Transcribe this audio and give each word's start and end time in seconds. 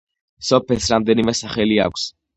სოფელს 0.47 0.87
რამდენიმე 0.95 1.37
სახელი 1.41 1.79
აქვს. 1.85 2.07